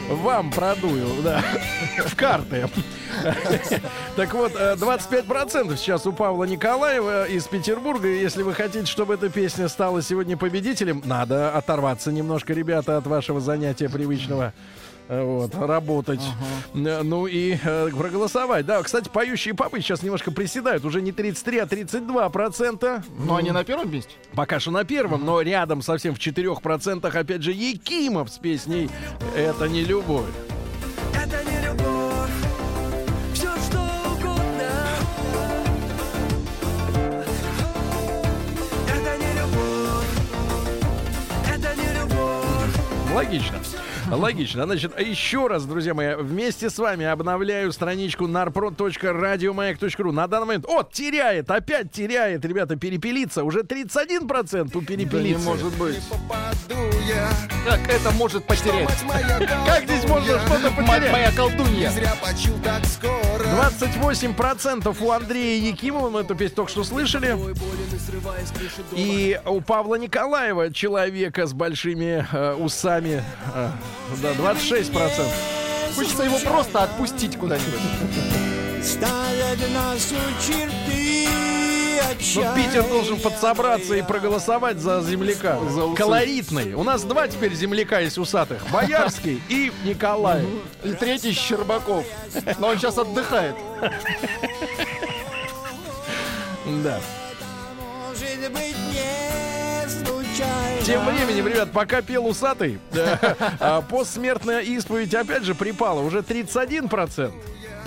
Вам. 0.09 0.51
продую, 0.51 1.23
да. 1.23 1.43
В 2.07 2.17
карты. 2.17 2.69
Так 4.17 4.33
вот, 4.35 4.53
э, 4.55 4.75
25% 4.75 5.77
сейчас 5.77 6.07
у 6.07 6.13
Павла 6.13 6.45
Николаева 6.45 7.27
из 7.27 7.49
Петербурга. 7.49 8.07
Если 8.09 8.43
вы 8.43 8.55
хотите, 8.55 8.87
чтобы 8.87 9.15
эта 9.15 9.29
песня 9.29 9.69
стала 9.69 10.03
сегодня 10.03 10.37
победителем, 10.37 11.03
надо 11.05 11.51
оторваться 11.51 12.13
немножко, 12.13 12.53
ребята, 12.53 12.97
от 12.97 13.07
вашего 13.07 13.41
занятия 13.41 13.89
привычного. 13.89 14.53
Э, 15.09 15.23
Вот, 15.25 15.55
работать. 15.55 16.21
Э, 16.75 17.03
Ну 17.03 17.27
и 17.27 17.57
э, 17.63 17.89
проголосовать. 17.91 18.67
Да, 18.67 18.83
кстати, 18.83 19.09
поющие 19.09 19.55
папы 19.55 19.81
сейчас 19.81 20.03
немножко 20.03 20.31
приседают. 20.31 20.85
Уже 20.85 21.01
не 21.03 21.13
33, 21.13 21.59
а 21.59 21.67
32 21.67 22.29
процента. 22.31 23.03
Но 23.19 23.37
они 23.37 23.51
на 23.51 23.65
первом 23.65 23.91
месте. 23.91 24.13
Пока 24.35 24.61
что 24.61 24.71
на 24.71 24.85
первом, 24.85 25.25
но 25.25 25.41
рядом 25.41 25.83
совсем 25.83 26.15
в 26.15 26.19
4% 26.19 27.07
опять 27.17 27.43
же 27.43 27.53
Якимов 27.53 28.31
с 28.31 28.39
песней 28.39 28.89
«Это 29.37 29.69
не 29.69 29.85
любовь». 29.85 30.27
Это 31.15 31.43
не 31.51 31.67
любовь. 31.67 32.31
Все, 33.35 33.49
что 33.69 33.79
угодно. 34.13 34.71
Это 38.89 39.17
не 39.19 39.33
любовь. 39.41 40.09
Это 41.49 41.77
не 41.77 42.01
любовь. 42.01 43.15
Логично. 43.15 43.59
Логично. 44.11 44.65
Значит, 44.65 44.99
еще 44.99 45.47
раз, 45.47 45.65
друзья 45.65 45.95
мои, 45.95 46.15
вместе 46.15 46.71
с 46.71 46.79
вами 46.79 47.07
обновляю 47.07 47.73
страничку 47.73 48.27
narprod.radiomayak.ru. 48.27 50.13
На 50.13 50.27
данный 50.27 50.47
момент... 50.47 50.67
О, 50.69 50.83
теряет, 50.83 51.51
опять 51.51 51.91
теряет, 51.93 52.45
ребята, 52.45 52.77
перепелица. 52.77 53.45
Уже 53.45 53.61
31% 53.61 54.77
у 54.77 54.81
Да 54.81 54.87
перепелицы. 54.87 55.39
не 55.39 55.45
может 55.45 55.75
быть. 55.77 56.01
Как 57.67 57.81
это 57.89 58.11
может 58.13 58.45
потерять? 58.45 58.91
Как 59.67 59.85
здесь 59.85 60.05
можно 60.09 60.39
что-то 60.41 60.71
потерять? 60.71 61.13
моя 61.13 61.33
колдунья. 61.33 61.89
Не 61.89 61.95
зря 61.95 62.13
почил 62.23 62.55
так 62.63 62.85
скоро 62.85 63.15
28% 63.45 64.97
у 65.01 65.11
Андрея 65.11 65.71
Якимова, 65.71 66.11
мы 66.11 66.21
эту 66.21 66.35
песню 66.35 66.57
только 66.57 66.71
что 66.71 66.85
слышали. 66.85 67.37
И 68.93 69.41
у 69.47 69.61
Павла 69.61 69.95
Николаева, 69.97 70.73
человека 70.73 71.47
с 71.47 71.53
большими 71.53 72.27
э, 72.31 72.55
усами, 72.55 73.23
э, 73.55 73.71
да, 74.23 74.33
26%. 74.33 75.27
Хочется 75.95 76.23
его 76.25 76.39
просто 76.39 76.83
отпустить 76.83 77.37
куда-нибудь. 77.37 77.81
Ставят 78.83 79.59
нас 79.73 80.13
у 80.13 80.43
черты 80.43 81.29
Ну, 82.37 82.55
Питер 82.55 82.83
должен 82.89 83.19
подсобраться 83.19 83.95
и 83.95 84.03
проголосовать 84.03 84.79
за 84.79 85.01
земляка. 85.03 85.59
За 85.71 85.85
усы. 85.85 85.97
Колоритный. 85.97 86.75
У 86.75 86.83
нас 86.83 87.03
два 87.05 87.29
теперь 87.29 87.55
земляка 87.55 88.01
есть 88.01 88.19
усатых. 88.19 88.63
Боярский 88.71 89.41
и 89.49 89.73
Николай. 89.85 90.45
И 90.83 90.93
третий 90.93 91.33
Щербаков. 91.33 92.05
Но 92.59 92.69
он 92.69 92.79
сейчас 92.79 92.99
отдыхает. 92.99 93.55
Да. 96.83 97.01
Может 98.09 98.53
быть, 98.53 98.77
не 98.93 99.89
случайно. 99.89 100.24
Тем 100.85 101.07
временем, 101.07 101.49
ребят, 101.49 101.71
пока 101.73 102.03
пел 102.03 102.27
усатый, 102.27 102.79
а, 103.59 103.81
постсмертная 103.81 104.61
исповедь 104.61 105.15
опять 105.15 105.45
же 105.45 105.55
припала. 105.55 106.01
Уже 106.01 106.19
31%. 106.19 107.33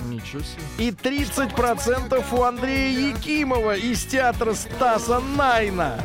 Ничего 0.08 0.40
себе. 0.40 0.62
И 0.78 0.90
30% 0.90 2.24
у 2.32 2.42
Андрея 2.42 3.10
Якимова 3.10 3.76
из 3.76 4.04
театра 4.04 4.52
Стаса 4.54 5.20
Найна. 5.20 6.00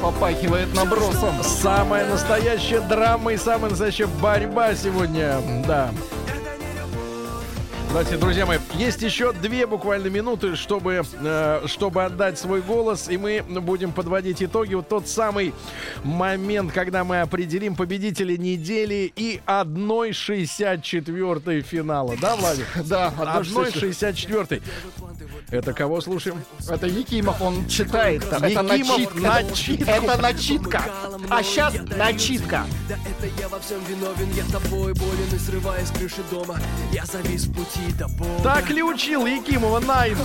Попахивает 0.00 0.74
набросом. 0.74 1.34
Самая 1.42 2.08
настоящая 2.08 2.80
драма 2.80 3.34
и 3.34 3.36
самая 3.36 3.70
настоящая 3.70 4.06
борьба 4.06 4.74
сегодня. 4.74 5.38
Да. 5.66 5.90
Давайте, 7.88 8.18
друзья 8.18 8.44
мои, 8.44 8.58
есть 8.74 9.00
еще 9.00 9.32
две 9.32 9.66
буквально 9.66 10.08
минуты, 10.08 10.56
чтобы, 10.56 11.02
э, 11.20 11.62
чтобы 11.66 12.04
отдать 12.04 12.38
свой 12.38 12.60
голос, 12.60 13.08
и 13.08 13.16
мы 13.16 13.42
будем 13.42 13.92
подводить 13.92 14.42
итоги. 14.42 14.74
Вот 14.74 14.90
тот 14.90 15.08
самый 15.08 15.54
момент, 16.04 16.70
когда 16.72 17.02
мы 17.02 17.22
определим 17.22 17.76
победителя 17.76 18.36
недели 18.36 19.10
и 19.16 19.40
1.64 19.46 21.62
финала. 21.62 22.14
Да, 22.20 22.36
Владик? 22.36 22.66
Да, 22.84 23.10
1.64. 23.16 24.60
Это 25.50 25.72
кого 25.72 26.00
слушаем? 26.00 26.42
Это 26.68 26.86
Якимов, 26.86 27.40
он 27.40 27.66
читает. 27.68 28.28
там. 28.28 28.42
Это 28.44 28.62
Якимов 28.74 29.14
начитка. 29.14 29.90
Это 29.90 30.20
начитка. 30.20 30.82
А 31.30 31.42
сейчас 31.42 31.74
начитка. 31.96 32.64
Да 32.88 32.94
это 32.94 33.26
я 33.40 33.48
во 33.48 33.58
всем 33.60 33.78
виновен, 33.88 34.30
я 34.34 34.44
тобой 34.52 34.92
болен 34.94 35.34
и 35.34 35.38
срываюсь 35.38 35.88
с 35.88 35.90
крыши 35.90 36.22
дома. 36.30 36.58
Я 36.92 37.04
завис 37.04 37.46
в 37.46 37.54
пути 37.54 37.92
до 37.98 38.08
Бога. 38.08 38.42
Так 38.42 38.70
ли 38.70 38.82
учил 38.82 39.26
Якимова 39.26 39.80
Найн? 39.80 40.16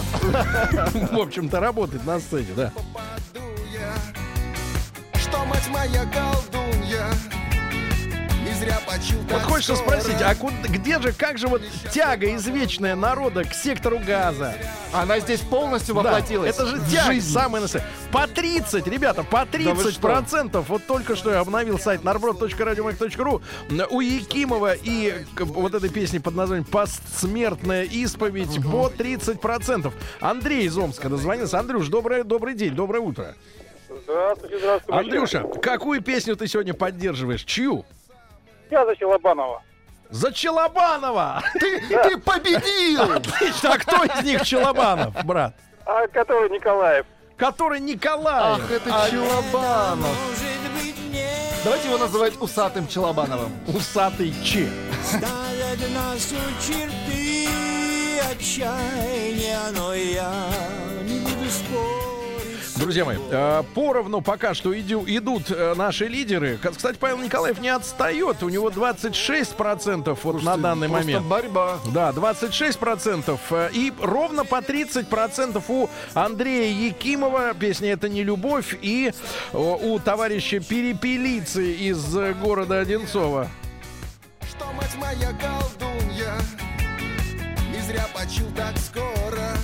В 1.11 1.19
общем-то, 1.19 1.59
работает 1.59 2.05
на 2.05 2.19
сцене, 2.19 2.47
да. 2.55 2.71
Что 5.15 5.45
мать 5.45 5.67
моя 5.69 6.05
колдунья 6.05 7.07
Вот 9.29 9.41
хочется 9.43 9.75
спросить, 9.75 10.21
а 10.21 10.35
куда- 10.35 10.55
где 10.67 10.99
же, 10.99 11.11
как 11.11 11.37
же 11.37 11.47
вот 11.47 11.61
тяга 11.91 12.33
извечная 12.35 12.95
народа 12.95 13.43
к 13.43 13.53
сектору 13.53 13.99
газа? 13.99 14.53
Она 14.93 15.19
здесь 15.19 15.39
полностью 15.41 15.95
Да, 15.95 16.01
воплотилась. 16.03 16.53
это 16.55 16.65
же 16.67 16.79
тяга 16.91 17.13
жизнь. 17.13 17.31
самая 17.33 17.61
настоящая. 17.63 17.89
По 18.11 18.27
30, 18.27 18.87
ребята, 18.87 19.23
по 19.23 19.45
30 19.45 19.97
процентов. 19.99 20.69
Вот 20.69 20.85
только 20.85 21.15
что 21.15 21.31
я 21.31 21.39
обновил 21.39 21.79
сайт 21.79 22.01
narbrod.radiomag.ru. 22.03 23.41
У 23.89 24.01
Якимова 24.01 24.73
и 24.73 25.25
вот 25.39 25.73
этой 25.73 25.89
песни 25.89 26.19
под 26.19 26.35
названием 26.35 26.65
«Постсмертная 26.65 27.83
исповедь» 27.83 28.61
по 28.63 28.89
30 28.89 29.41
процентов. 29.41 29.93
Андрей 30.19 30.65
из 30.67 30.77
Омска 30.77 31.09
дозвонился. 31.09 31.59
Андрюш, 31.59 31.87
доброе, 31.87 32.23
добрый 32.23 32.53
день, 32.53 32.73
доброе 32.75 32.99
утро. 32.99 33.35
Здравствуйте, 34.05 34.57
здравствуйте. 34.59 34.99
Андрюша, 34.99 35.43
какую 35.61 36.01
песню 36.01 36.35
ты 36.35 36.47
сегодня 36.47 36.73
поддерживаешь? 36.73 37.43
Чью? 37.43 37.85
Я 38.73 38.85
за 38.87 38.95
Челобанова. 38.95 39.61
За 40.09 40.31
Челобанова! 40.33 41.43
Ты, 41.59 41.79
ты 41.87 42.17
победил! 42.17 43.03
Отлично! 43.03 43.73
А 43.73 43.77
кто 43.77 44.03
из 44.03 44.23
них 44.23 44.41
Челобанов, 44.41 45.13
брат? 45.25 45.53
А 45.85 46.07
который 46.07 46.49
Николаев. 46.49 47.05
Который 47.37 47.79
Николаев. 47.79 48.63
Ах, 48.63 48.71
это 48.71 48.89
А, 48.91 49.09
Челобанов. 49.11 50.17
Давайте 51.63 51.87
его 51.87 51.99
называть 51.99 52.33
усатым 52.41 52.87
Челобановым. 52.87 53.51
Усатый 53.67 54.33
Че. 54.43 54.67
ставят 55.03 55.79
нас 55.93 56.31
у 56.31 56.63
черты 56.65 57.47
отчаяния, 58.31 59.59
но 59.75 59.93
я 59.93 60.33
не 61.03 61.19
буду 61.19 61.47
спорить. 61.47 62.02
Друзья 62.83 63.05
мои, 63.05 63.17
э, 63.31 63.63
поровну 63.73 64.19
пока 64.21 64.53
что 64.53 64.77
иду- 64.77 65.05
идут 65.07 65.49
э, 65.49 65.73
наши 65.75 66.07
лидеры. 66.07 66.57
Кстати, 66.61 66.97
Павел 66.99 67.17
Николаев 67.19 67.59
не 67.61 67.69
отстает. 67.69 68.43
У 68.43 68.49
него 68.49 68.69
26% 68.69 70.17
вот 70.23 70.43
на 70.43 70.57
данный 70.57 70.89
момент. 70.89 71.25
борьба. 71.25 71.79
Да, 71.93 72.11
26%. 72.11 73.39
э, 73.51 73.69
И 73.73 73.93
ровно 74.01 74.43
по 74.43 74.57
30% 74.61 75.63
у 75.69 75.89
Андрея 76.13 76.73
Якимова. 76.87 77.53
Песня 77.53 77.93
«Это 77.93 78.09
не 78.09 78.21
любовь». 78.23 78.77
И 78.81 79.13
у 79.53 79.97
товарища 79.99 80.59
Перепелицы 80.59 81.71
из 81.73 82.03
города 82.41 82.79
Одинцова. 82.81 83.47
Что 84.49 84.65
мать 84.73 84.95
моя 84.97 85.31
колдунья 85.39 86.33
Не 87.73 87.79
зря 87.81 88.05
почил 88.13 88.47
так 88.57 88.77
скоро 88.77 89.55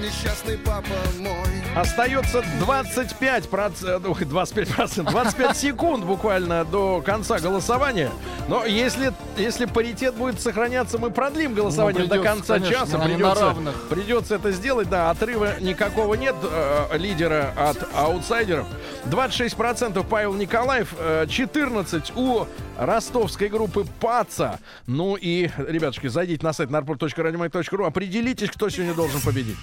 Несчастный 0.00 0.58
папа 0.58 0.94
мой 1.18 1.32
Остается 1.74 2.42
25 2.60 3.48
ой, 3.52 4.24
25 4.24 5.04
25 5.04 5.56
секунд 5.56 6.04
буквально 6.04 6.64
до 6.64 7.02
конца 7.04 7.38
голосования. 7.38 8.10
Но 8.48 8.64
если, 8.64 9.12
если 9.36 9.66
паритет 9.66 10.14
будет 10.14 10.40
сохраняться, 10.40 10.98
мы 10.98 11.10
продлим 11.10 11.54
голосование 11.54 12.02
Ну, 12.02 12.08
до 12.08 12.14
придется, 12.16 12.36
конца 12.36 12.54
конечно, 12.54 12.86
часа. 12.86 12.98
Придется, 12.98 13.54
придется 13.90 14.34
это 14.36 14.52
сделать. 14.52 14.88
Да, 14.88 15.10
отрыва 15.10 15.60
никакого 15.60 16.14
нет 16.14 16.34
э, 16.42 16.96
лидера 16.96 17.52
от 17.56 17.76
аутсайдеров. 17.94 18.66
26% 19.10 20.04
Павел 20.08 20.34
Николаев, 20.34 20.94
э, 20.98 21.26
14 21.28 22.12
у 22.16 22.46
ростовской 22.78 23.48
группы 23.48 23.86
ПАЦА. 24.00 24.58
Ну 24.86 25.16
и, 25.16 25.50
ребятушки, 25.56 26.08
зайдите 26.08 26.44
на 26.44 26.52
сайт 26.52 26.70
narport.radiomack.ru, 26.70 27.86
определитесь, 27.86 28.50
кто 28.50 28.68
сегодня 28.68 28.94
должен 28.94 29.20
победить. 29.20 29.56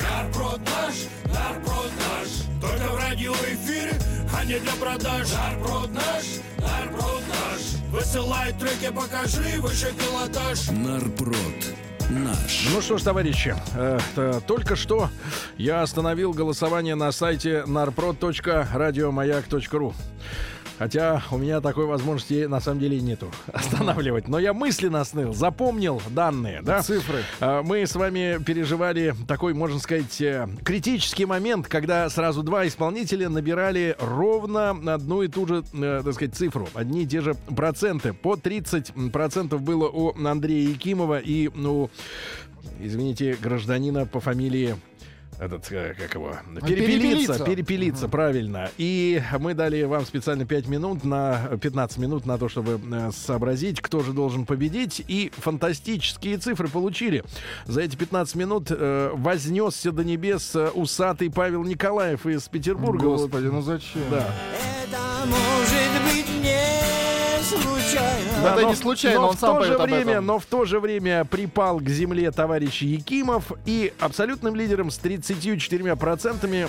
Нарброд 0.00 0.60
наш, 0.60 0.94
нарброд 1.34 1.90
наш 1.98 2.28
Только 2.60 2.92
в 2.92 2.98
радиоэфире, 2.98 3.98
а 4.36 4.44
не 4.44 4.58
для 4.58 4.72
продаж 4.72 5.28
Нарброд 5.32 5.90
наш, 5.92 6.24
нарброд 6.58 7.22
наш 7.28 7.82
Высылай 7.90 8.52
треки, 8.52 8.92
покажи 8.92 9.60
выше 9.60 9.92
пилотаж 9.98 10.68
Нарпрод. 10.70 11.71
Наш. 12.12 12.68
Ну 12.74 12.80
что 12.82 12.98
ж, 12.98 13.02
товарищи, 13.02 13.54
э, 13.74 13.98
т- 14.14 14.40
только 14.46 14.76
что 14.76 15.08
я 15.56 15.82
остановил 15.82 16.32
голосование 16.32 16.94
на 16.94 17.10
сайте 17.12 17.64
narprod.radiomayak.ru. 17.66 19.94
Хотя 20.82 21.22
у 21.30 21.38
меня 21.38 21.60
такой 21.60 21.86
возможности 21.86 22.46
на 22.46 22.58
самом 22.58 22.80
деле 22.80 23.00
нету 23.00 23.30
останавливать. 23.52 24.26
Но 24.26 24.40
я 24.40 24.52
мысленно 24.52 25.00
остановил, 25.00 25.32
запомнил 25.32 26.02
данные, 26.10 26.60
да? 26.60 26.82
Цифры. 26.82 27.22
А, 27.38 27.62
Мы 27.62 27.86
с 27.86 27.94
вами 27.94 28.42
переживали 28.42 29.14
такой, 29.28 29.54
можно 29.54 29.78
сказать, 29.78 30.20
э, 30.20 30.48
критический 30.64 31.24
момент, 31.24 31.68
когда 31.68 32.10
сразу 32.10 32.42
два 32.42 32.66
исполнителя 32.66 33.28
набирали 33.28 33.94
ровно 34.00 34.70
одну 34.92 35.22
и 35.22 35.28
ту 35.28 35.46
же, 35.46 35.62
э, 35.72 36.02
так 36.04 36.14
сказать, 36.14 36.34
цифру, 36.34 36.68
одни 36.74 37.04
и 37.04 37.06
те 37.06 37.20
же 37.20 37.34
проценты. 37.34 38.12
По 38.12 38.34
30% 38.34 39.60
было 39.60 39.88
у 39.88 40.20
Андрея 40.26 40.68
Якимова 40.68 41.20
и 41.20 41.46
у, 41.46 41.90
извините, 42.80 43.36
гражданина 43.40 44.04
по 44.04 44.18
фамилии 44.18 44.74
этот, 45.38 45.70
э, 45.72 45.94
как 45.98 46.14
его? 46.14 46.36
Перепелица. 46.66 47.44
Перепелица. 47.44 47.44
Перепелица, 47.44 48.08
правильно. 48.08 48.70
И 48.78 49.22
мы 49.38 49.54
дали 49.54 49.82
вам 49.84 50.04
специально 50.04 50.44
5 50.44 50.68
минут 50.68 51.04
на 51.04 51.50
15 51.60 51.98
минут 51.98 52.26
на 52.26 52.38
то, 52.38 52.48
чтобы 52.48 52.80
э, 52.92 53.10
сообразить, 53.12 53.80
кто 53.80 54.00
же 54.02 54.12
должен 54.12 54.46
победить. 54.46 55.02
И 55.08 55.32
фантастические 55.36 56.38
цифры 56.38 56.68
получили. 56.68 57.24
За 57.66 57.80
эти 57.80 57.96
15 57.96 58.34
минут 58.36 58.66
э, 58.70 59.10
вознесся 59.14 59.92
до 59.92 60.04
небес 60.04 60.54
э, 60.54 60.70
усатый 60.70 61.30
Павел 61.30 61.64
Николаев 61.64 62.26
из 62.26 62.48
Петербурга. 62.48 63.06
Вот, 63.06 63.20
Господи, 63.22 63.46
ну 63.46 63.62
зачем? 63.62 64.02
да. 64.10 64.28
Это 64.84 65.26
может 65.26 66.02
быть 66.14 66.42
не 66.42 66.71
случайно 67.60 68.46
Это 68.46 68.60
но 68.60 68.68
не 68.68 68.74
в- 68.74 68.78
случайно, 68.78 69.20
но 69.20 69.28
он 69.28 69.36
в 69.36 69.40
сам 69.40 69.56
то 69.58 69.64
же 69.64 69.78
время. 69.78 70.20
Но 70.20 70.38
в 70.38 70.46
то 70.46 70.64
же 70.64 70.80
время 70.80 71.24
припал 71.24 71.78
к 71.80 71.88
земле 71.88 72.30
товарищ 72.30 72.82
Якимов 72.82 73.52
и 73.64 73.92
абсолютным 74.00 74.54
лидером 74.54 74.90
с 74.90 74.98
34% 74.98 76.68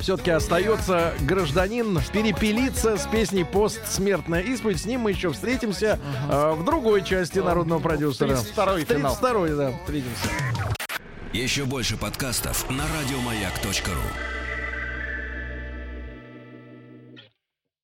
все-таки 0.00 0.30
остается 0.30 1.14
гражданин 1.20 2.00
Перепелица 2.12 2.96
с 2.96 3.06
песней 3.06 3.44
«Постсмертная 3.44 4.40
исповедь». 4.42 4.80
С 4.80 4.84
ним 4.84 5.02
мы 5.02 5.10
еще 5.12 5.32
встретимся 5.32 5.98
э, 6.30 6.52
в 6.56 6.64
другой 6.64 7.02
части 7.04 7.38
народного 7.38 7.78
продюсера. 7.80 8.30
32-й 8.32 8.84
финал. 8.84 9.16
32-й, 9.20 9.56
да, 9.56 9.72
встретимся. 9.84 10.28
Еще 11.32 11.64
больше 11.64 11.96
подкастов 11.96 12.68
на 12.68 12.84
радиомаяк.ру. 12.84 14.41